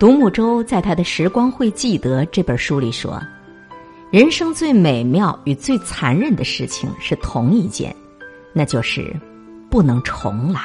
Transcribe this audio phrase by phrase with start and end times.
[0.00, 3.20] 独木舟在他的《时光会记得》这本书里说
[4.10, 7.94] ：“人生最美妙与最残忍的事情是同一件，
[8.54, 9.14] 那就是
[9.68, 10.62] 不能重来。”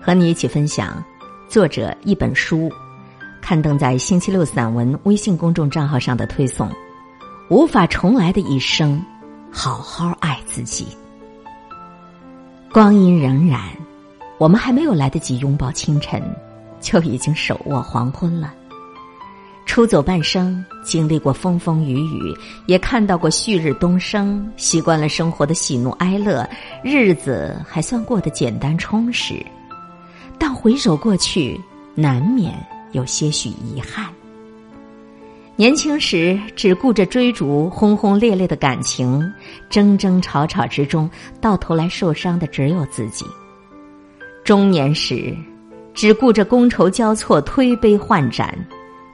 [0.00, 1.04] 和你一起分享
[1.46, 2.72] 作者一本书，
[3.42, 6.70] 刊登在星期六散文微信公众账号上的推送
[7.50, 9.04] ：“无法重来的一生，
[9.52, 10.86] 好好爱自己。”
[12.72, 13.60] 光阴荏苒，
[14.38, 16.22] 我们还没有来得及拥抱清晨，
[16.80, 18.54] 就已经手握黄昏了。
[19.66, 22.34] 出走半生，经历过风风雨雨，
[22.66, 26.48] 也看到过旭日东升，习惯了生活的喜怒哀乐，
[26.82, 29.34] 日子还算过得简单充实。
[30.38, 31.60] 但回首过去，
[31.94, 32.52] 难免
[32.92, 34.06] 有些许遗憾。
[35.54, 39.22] 年轻时只顾着追逐轰轰烈烈的感情，
[39.68, 41.08] 争争吵吵之中，
[41.40, 43.24] 到头来受伤的只有自己。
[44.42, 45.36] 中年时，
[46.00, 48.58] 只顾着觥筹交错、推杯换盏，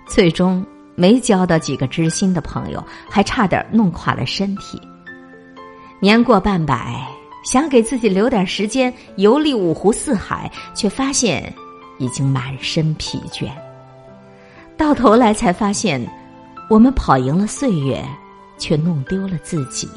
[0.06, 0.64] 最终
[0.95, 4.80] 没交到几个知心的朋友，还差点弄垮了身体。
[5.98, 7.04] 年过半百，
[7.43, 11.52] 想给自己留点时间游历五湖四海，却发现
[11.98, 13.48] 已经满身疲倦。
[14.76, 16.00] 到头来才发现。
[16.68, 18.00] 我们跑赢了岁月，
[18.59, 19.88] 却弄丢了自己。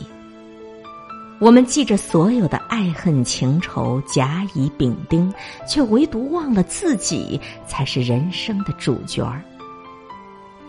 [1.40, 5.34] 我们记着所有的爱恨情仇、甲乙丙丁，
[5.66, 9.42] 却唯独忘了自己才是人生的主角儿。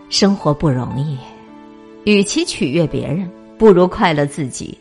[0.08, 1.18] 生活不容易，
[2.04, 4.78] 与其取悦别人，不如快乐自己。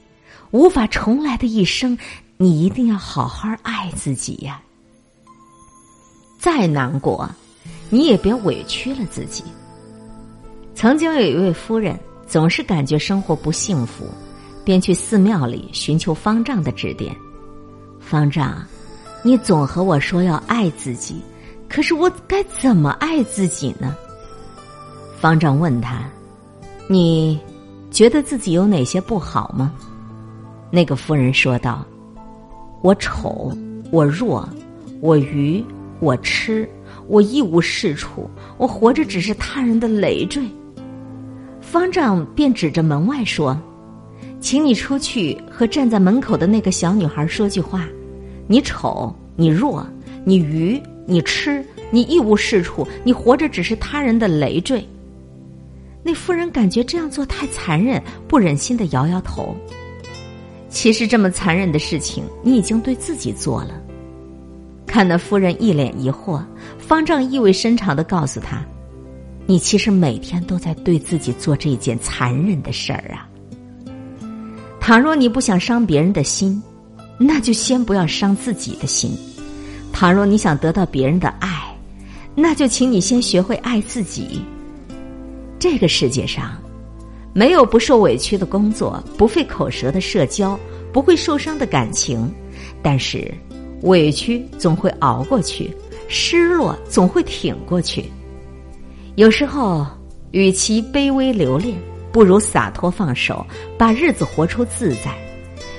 [0.51, 1.97] 无法重来的一生，
[2.37, 4.61] 你一定要好好爱自己呀！
[6.39, 7.29] 再难过，
[7.89, 9.43] 你也别委屈了自己。
[10.73, 14.05] 曾经有一位夫人，总是感觉生活不幸福，
[14.69, 17.15] 便去寺庙里寻求方丈的指点。
[17.99, 18.63] 方丈，
[19.23, 21.23] 你总和我说要爱自己，
[21.67, 23.95] 可是我该怎么爱自己呢？
[25.19, 26.07] 方丈问他
[26.87, 27.39] ：“你
[27.89, 29.73] 觉得自己有哪些不好吗？”
[30.69, 31.83] 那个夫人说道
[32.83, 33.52] ：“我丑，
[33.91, 34.47] 我弱，
[35.02, 35.65] 我愚，
[35.99, 36.69] 我痴，
[37.08, 38.29] 我一无是处，
[38.59, 40.47] 我活着只是他人的累赘。”
[41.59, 43.59] 方丈便指着门外说
[44.39, 47.88] ：“请你出去和站在门口的那个小女孩说句话。
[48.48, 49.86] 你丑，你弱，
[50.23, 54.83] 你愚，你痴，你一无是处，你活着只是他人的累赘。”
[56.02, 59.55] 那妇人感觉这样做太残忍，不忍心的摇摇头。
[60.70, 63.71] 其实这么残忍的事情，你已经对自己做了。
[64.88, 66.42] 看那妇人一脸疑惑，
[66.80, 68.66] 方丈意味深长的告诉他。
[69.45, 73.28] 你其实每天都在对自己做这件残忍的事儿啊！
[74.89, 76.60] 倘若你不想伤别人的心，
[77.20, 79.11] 那就先不要伤自己的心；
[79.94, 81.48] 倘若你想得到别人的爱，
[82.33, 84.42] 那就请你先学会爱自己。
[85.60, 86.58] 这个世界上，
[87.33, 90.60] 没有不受委屈的工作，不费口舌的社交，
[90.92, 92.27] 不会受伤的感情，
[92.82, 93.32] 但是
[93.83, 95.70] 委屈总会熬过去，
[96.08, 98.06] 失落总会挺过去。
[99.17, 99.86] 有时候，
[100.32, 101.77] 与其卑微留恋，
[102.11, 103.45] 不如洒脱放手，
[103.77, 105.11] 把日子活出自在；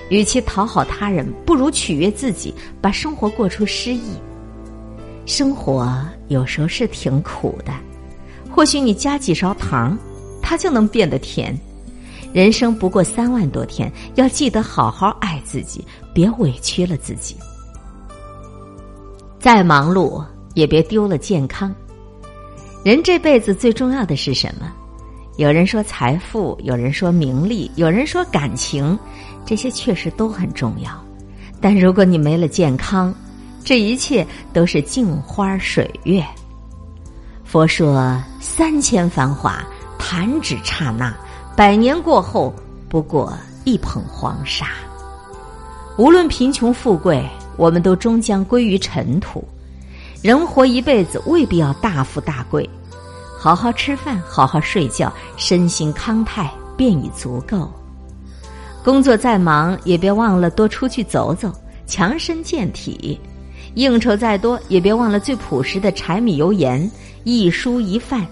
[0.09, 4.13] 与其讨好他人，不如取悦自己，把生活过出诗意。
[5.27, 5.93] 生活
[6.29, 7.73] 有时候是挺苦的，
[8.51, 9.97] 或许你加几勺糖，
[10.43, 11.57] 它就能变得甜。
[12.33, 17.37] 人生不过三万多天，要记得好好爱自己，别委屈了自己。
[19.39, 20.25] 再忙碌，
[20.55, 21.75] 也别丢了健康。
[22.85, 24.73] 人这辈子最重要的是什么？
[25.37, 28.99] 有人说财富，有人说名利，有人说感情，
[29.47, 30.91] 这些确实都很重要。
[31.61, 33.15] 但如果你没了健康，
[33.65, 36.25] 这一切都是镜花水月。
[37.45, 39.65] 佛说：三千繁华，
[39.99, 41.13] 弹指刹那；
[41.57, 42.55] 百年过后，
[42.89, 43.33] 不过
[43.65, 44.69] 一捧黄沙。
[45.97, 47.25] 无论贫穷富贵，
[47.57, 49.43] 我们都终将归于尘土。
[50.23, 52.69] 人活一辈子，未必要大富大贵，
[53.43, 57.73] 好好吃饭，好好睡觉，身心康泰便已足够。
[58.85, 61.51] 工作再忙，也别忘了多出去走走，
[61.87, 63.19] 强身健体；
[63.77, 66.91] 应酬再多，也别忘了最朴实的柴米油盐，
[67.25, 68.27] 一蔬一饭。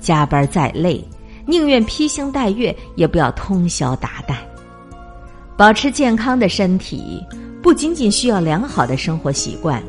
[0.00, 1.02] 加班再累，
[1.46, 4.34] 宁愿披星戴月，也不要通宵达旦。
[5.56, 7.24] 保持健康的身体，
[7.62, 9.82] 不仅仅需要良好的生活习惯。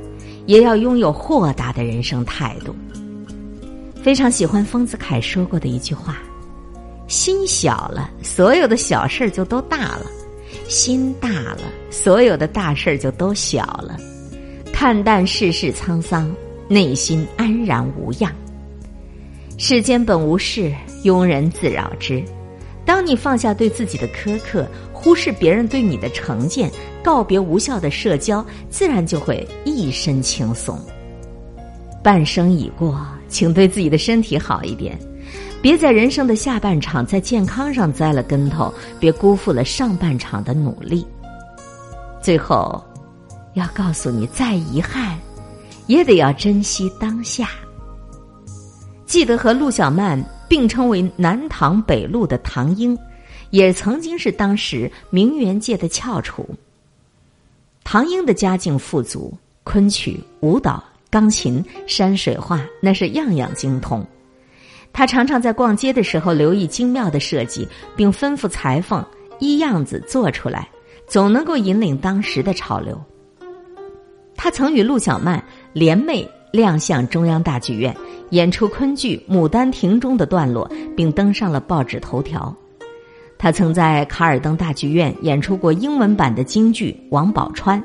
[0.46, 2.74] 也要拥有豁达的人生态度。
[4.02, 6.18] 非常喜欢丰子恺说过的一句话
[7.08, 10.06] ：“心小了，所有的小事儿就都大了；
[10.70, 13.98] 心大了，所有的大事儿就都小了。
[14.72, 16.34] 看淡世事沧桑，
[16.68, 18.34] 内心安然无恙。
[19.58, 20.74] 世间本无事，
[21.04, 22.24] 庸人自扰之。
[22.86, 26.72] 当你放下对自己的苛刻，忽视别人对你的成见，
[27.04, 30.80] 告别无效的社交，自然就会一身轻松。
[32.02, 34.98] 半生已过，请对自己的身体好一点，
[35.62, 41.06] 别在人生的下半场在健康上栽了跟头，别辜负了上半场的努力。
[42.22, 42.84] 最后，
[43.54, 45.18] 要告诉你，再遗憾，
[45.88, 47.50] 也得要珍惜当下。
[49.06, 50.24] 记得和陆小曼。
[50.50, 52.98] 并称为南唐北陆的唐英，
[53.50, 56.48] 也曾经是当时名媛界的翘楚。
[57.84, 64.06] 唐英的家境富足，昆曲、舞蹈、钢琴、山水画，那是样样精通。
[64.94, 69.06] 他常常在逛街的时候留意精妙的设计，并吩咐裁缝
[69.40, 70.68] 依样子做出来，
[71.08, 73.00] 总能够引领当时的潮流。
[74.36, 75.44] 他曾与陆小曼
[75.74, 76.28] 联袂。
[76.50, 77.96] 亮相中央大剧院，
[78.30, 82.56] 演出昆剧《牡丹亭》中的段落，并登上了报纸头条。
[83.38, 87.78] 他曾在卡尔登大剧院演出过英文版的京剧《王宝钏》，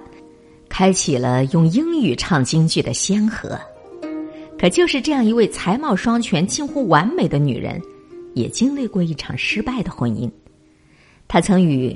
[0.72, 3.60] 开启了用英语唱京剧的先河。
[4.58, 7.78] 可就是这样一位才貌双全、近乎完美的女人，
[8.32, 10.30] 也经历过一场失败的婚姻。
[11.28, 11.94] 她曾与。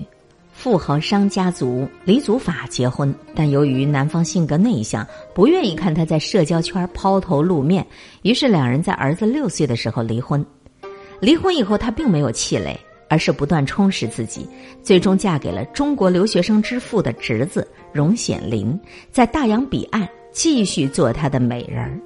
[0.52, 7.86] 富豪商家族李祖法结婚，但由于男方性格内向，不愿意看她在社交圈抛头露面，
[8.22, 10.42] 于是两人在儿子六岁的时候离婚。
[11.20, 12.74] 离婚以后，她并没有气馁，
[13.08, 14.48] 而是不断充实自己，
[14.82, 18.78] 最终嫁给了中国留学生之父的侄子荣显林，
[19.10, 21.98] 在大洋彼岸继续做他的美人儿。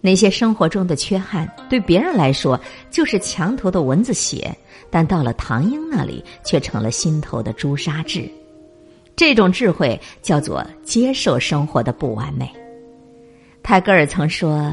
[0.00, 2.58] 那些生活中的缺憾，对别人来说
[2.90, 4.56] 就是墙头的蚊子血，
[4.90, 8.28] 但到了唐英那里，却成了心头的朱砂痣。
[9.16, 12.48] 这种智慧叫做接受生活的不完美。
[13.60, 14.72] 泰戈尔曾说：“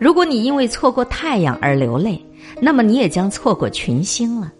[0.00, 2.20] 如果你因为错过太阳而流泪，
[2.60, 4.52] 那么你也将错过群星了。”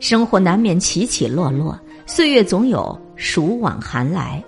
[0.00, 4.42] 生活难免起起落落，岁月总有暑往寒来。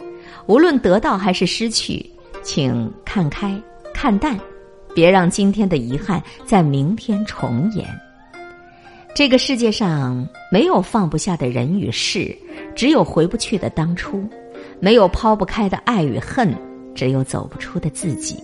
[0.46, 2.04] 无论得到还是失去，
[2.42, 3.60] 请看开，
[3.92, 4.38] 看淡。
[4.92, 7.86] 别让今天的遗憾在明天重演。
[9.14, 12.36] 这个世界上没有放不下的人与事，
[12.74, 14.18] 只有回不去的当初；
[14.80, 16.52] 没有抛不开的爱与恨，
[16.94, 18.36] 只有走不出的自己。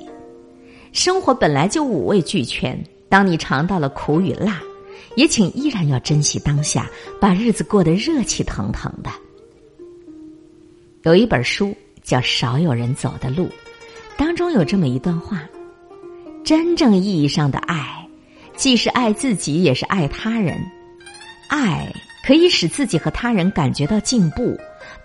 [0.93, 4.61] 生活本来就五味俱全，当你尝到了苦与辣，
[5.15, 6.89] 也请依然要珍惜当下，
[7.21, 9.11] 把日子过得热气腾腾的。
[11.03, 13.45] 有一本书叫《少有人走的路》，
[14.17, 15.43] 当中有这么一段话。
[16.45, 18.09] 真正意义上的爱，
[18.55, 20.57] 既是爱自己，也是爱他人。
[21.49, 21.93] 爱
[22.25, 24.57] 可以使自己和他人感觉到进步。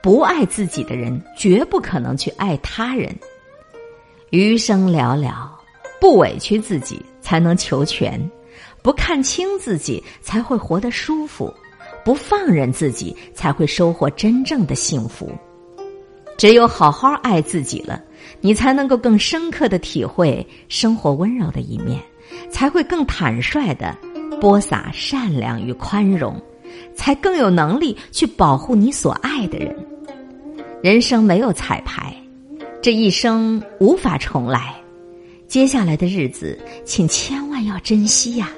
[0.03, 3.15] 不爱自己的人，绝不可能去爱他人。
[4.31, 5.47] 余生寥寥，
[5.99, 8.19] 不委屈自己，才能求全；
[8.81, 11.53] 不看清自己，才会活得舒服；
[12.03, 15.31] 不放任自己，才会收获真正的幸福。
[16.37, 18.01] 只有好好爱自己了。
[18.39, 22.01] 你才能够更深刻的体会生活温柔的一面，
[22.49, 23.95] 才会更坦率的
[24.39, 26.39] 播撒善良与宽容，
[26.95, 29.75] 才更有能力去保护你所爱的人。
[30.81, 32.15] 人生没有彩排，
[32.81, 34.73] 这一生无法重来，
[35.47, 38.49] 接下来的日子，请千万要珍惜呀！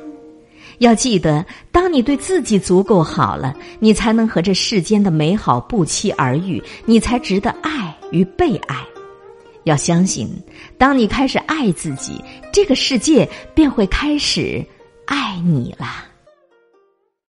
[0.83, 8.77] 要记得，当你对自己足够好了，你才能和这世间的美好不期而遇，你才值得爱与被爱。
[9.63, 10.29] 要相信，
[10.77, 12.21] 当你开始爱自己，
[12.51, 14.63] 这个世界便会开始
[15.05, 16.12] 爱你了。